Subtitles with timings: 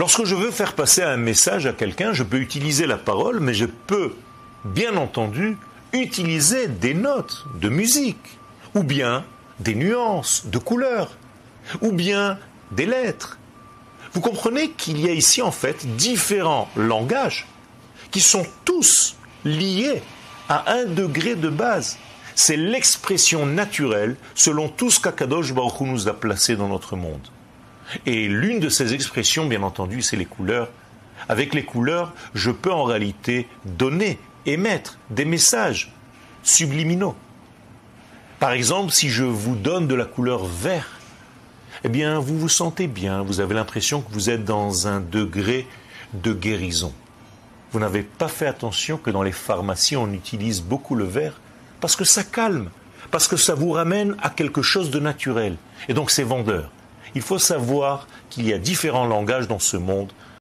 [0.00, 3.52] Lorsque je veux faire passer un message à quelqu'un, je peux utiliser la parole, mais
[3.52, 4.14] je peux,
[4.64, 5.58] bien entendu,
[5.92, 8.38] utiliser des notes de musique,
[8.74, 9.26] ou bien
[9.58, 11.18] des nuances de couleurs,
[11.82, 12.38] ou bien
[12.70, 13.36] des lettres.
[14.14, 17.46] Vous comprenez qu'il y a ici en fait différents langages
[18.10, 20.00] qui sont tous liés
[20.48, 21.98] à un degré de base.
[22.34, 27.28] C'est l'expression naturelle selon tout ce qu'Akadosh Baruch nous a placé dans notre monde.
[28.06, 30.68] Et l'une de ces expressions, bien entendu, c'est les couleurs.
[31.28, 35.92] Avec les couleurs, je peux en réalité donner, émettre des messages
[36.42, 37.14] subliminaux.
[38.38, 40.88] Par exemple, si je vous donne de la couleur vert,
[41.84, 45.66] eh bien, vous vous sentez bien, vous avez l'impression que vous êtes dans un degré
[46.14, 46.92] de guérison.
[47.72, 51.40] Vous n'avez pas fait attention que dans les pharmacies, on utilise beaucoup le vert
[51.80, 52.70] parce que ça calme,
[53.10, 55.56] parce que ça vous ramène à quelque chose de naturel.
[55.88, 56.70] Et donc c'est vendeur.
[57.14, 60.12] Il faut savoir qu'il y a différents langages dans ce monde